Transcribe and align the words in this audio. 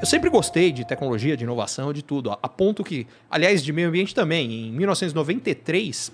Eu 0.00 0.06
sempre 0.06 0.28
gostei 0.28 0.70
de 0.70 0.84
tecnologia, 0.86 1.36
de 1.36 1.44
inovação, 1.44 1.92
de 1.92 2.02
tudo. 2.02 2.30
A 2.30 2.48
ponto 2.48 2.84
que, 2.84 3.06
aliás, 3.30 3.62
de 3.64 3.72
meio 3.72 3.88
ambiente 3.88 4.14
também. 4.14 4.68
Em 4.68 4.72
1993, 4.72 6.12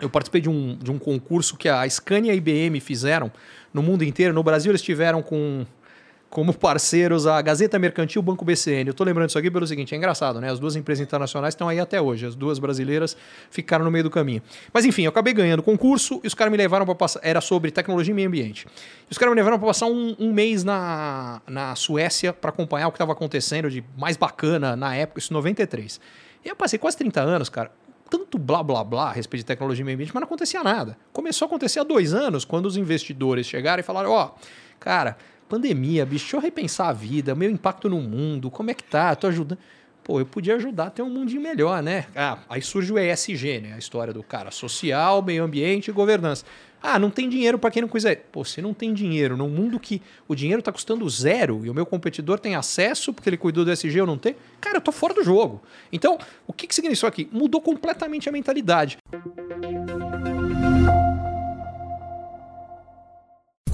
eu 0.00 0.08
participei 0.08 0.40
de 0.40 0.48
um, 0.48 0.76
de 0.76 0.90
um 0.90 0.98
concurso 0.98 1.56
que 1.56 1.68
a 1.68 1.88
Scania 1.88 2.32
e 2.32 2.34
a 2.34 2.36
IBM 2.36 2.80
fizeram 2.80 3.30
no 3.72 3.82
mundo 3.82 4.04
inteiro. 4.04 4.32
No 4.32 4.42
Brasil, 4.42 4.70
eles 4.72 4.82
tiveram 4.82 5.22
com 5.22 5.66
como 6.28 6.52
parceiros 6.52 7.26
a 7.26 7.40
Gazeta 7.40 7.78
Mercantil 7.78 8.20
o 8.20 8.22
Banco 8.22 8.44
BCN. 8.44 8.88
Eu 8.88 8.90
estou 8.90 9.06
lembrando 9.06 9.28
isso 9.28 9.38
aqui 9.38 9.50
pelo 9.50 9.66
seguinte, 9.66 9.94
é 9.94 9.96
engraçado, 9.96 10.40
né? 10.40 10.50
As 10.50 10.58
duas 10.58 10.76
empresas 10.76 11.02
internacionais 11.02 11.54
estão 11.54 11.68
aí 11.68 11.78
até 11.78 12.00
hoje, 12.00 12.26
as 12.26 12.34
duas 12.34 12.58
brasileiras 12.58 13.16
ficaram 13.50 13.84
no 13.84 13.90
meio 13.90 14.04
do 14.04 14.10
caminho. 14.10 14.42
Mas 14.72 14.84
enfim, 14.84 15.02
eu 15.02 15.10
acabei 15.10 15.32
ganhando 15.32 15.60
o 15.60 15.62
concurso 15.62 16.20
e 16.22 16.26
os 16.26 16.34
caras 16.34 16.50
me 16.50 16.58
levaram 16.58 16.84
para 16.84 16.94
passar, 16.94 17.20
era 17.22 17.40
sobre 17.40 17.70
tecnologia 17.70 18.12
e 18.12 18.14
meio 18.14 18.28
ambiente. 18.28 18.66
E 19.08 19.12
os 19.12 19.18
caras 19.18 19.32
me 19.32 19.36
levaram 19.36 19.58
para 19.58 19.68
passar 19.68 19.86
um, 19.86 20.16
um, 20.18 20.32
mês 20.32 20.64
na, 20.64 21.40
na 21.46 21.74
Suécia 21.74 22.32
para 22.32 22.50
acompanhar 22.50 22.88
o 22.88 22.90
que 22.90 22.96
estava 22.96 23.12
acontecendo 23.12 23.70
de 23.70 23.84
mais 23.96 24.16
bacana 24.16 24.76
na 24.76 24.94
época, 24.94 25.20
isso 25.20 25.32
93. 25.32 26.00
E 26.44 26.48
eu 26.48 26.56
passei 26.56 26.78
quase 26.78 26.96
30 26.98 27.20
anos, 27.20 27.48
cara, 27.48 27.70
tanto 28.10 28.38
blá 28.38 28.62
blá 28.62 28.84
blá 28.84 29.08
a 29.08 29.12
respeito 29.12 29.42
de 29.42 29.46
tecnologia 29.46 29.82
e 29.82 29.84
meio 29.84 29.96
ambiente, 29.96 30.12
mas 30.12 30.20
não 30.20 30.26
acontecia 30.26 30.62
nada. 30.62 30.98
Começou 31.12 31.46
a 31.46 31.48
acontecer 31.48 31.80
há 31.80 31.84
dois 31.84 32.12
anos, 32.12 32.44
quando 32.44 32.66
os 32.66 32.76
investidores 32.76 33.46
chegaram 33.46 33.80
e 33.80 33.82
falaram: 33.82 34.10
ó, 34.10 34.32
oh, 34.34 34.40
cara 34.78 35.16
pandemia, 35.48 36.04
bicho, 36.04 36.24
deixa 36.24 36.36
eu 36.36 36.40
repensar 36.40 36.88
a 36.88 36.92
vida, 36.92 37.34
meu 37.34 37.50
impacto 37.50 37.88
no 37.88 38.00
mundo, 38.00 38.50
como 38.50 38.70
é 38.70 38.74
que 38.74 38.84
tá? 38.84 39.14
Tô 39.14 39.26
ajudando. 39.26 39.58
Pô, 40.02 40.20
eu 40.20 40.26
podia 40.26 40.54
ajudar 40.54 40.86
a 40.86 40.90
ter 40.90 41.02
um 41.02 41.10
mundinho 41.10 41.42
melhor, 41.42 41.82
né? 41.82 42.06
Ah, 42.14 42.38
aí 42.48 42.62
surge 42.62 42.92
o 42.92 42.98
ESG, 42.98 43.60
né? 43.60 43.72
A 43.74 43.78
história 43.78 44.12
do 44.12 44.22
cara 44.22 44.52
social, 44.52 45.20
meio 45.20 45.42
ambiente 45.42 45.88
e 45.88 45.92
governança. 45.92 46.44
Ah, 46.80 46.96
não 46.96 47.10
tem 47.10 47.28
dinheiro 47.28 47.58
para 47.58 47.72
quem 47.72 47.82
não 47.82 47.88
quiser. 47.88 48.28
Pô, 48.30 48.44
se 48.44 48.62
não 48.62 48.72
tem 48.72 48.94
dinheiro 48.94 49.36
num 49.36 49.48
mundo 49.48 49.80
que 49.80 50.00
o 50.28 50.36
dinheiro 50.36 50.60
está 50.60 50.70
custando 50.70 51.10
zero 51.10 51.62
e 51.64 51.70
o 51.70 51.74
meu 51.74 51.84
competidor 51.84 52.38
tem 52.38 52.54
acesso 52.54 53.12
porque 53.12 53.28
ele 53.28 53.36
cuidou 53.36 53.64
do 53.64 53.72
ESG 53.72 53.96
eu 53.96 54.06
não 54.06 54.16
tenho, 54.16 54.36
cara, 54.60 54.76
eu 54.76 54.80
tô 54.80 54.92
fora 54.92 55.12
do 55.12 55.24
jogo. 55.24 55.60
Então, 55.90 56.18
o 56.46 56.52
que, 56.52 56.68
que 56.68 56.74
significa 56.74 57.08
aqui? 57.08 57.28
Mudou 57.32 57.60
completamente 57.60 58.28
a 58.28 58.32
mentalidade. 58.32 58.98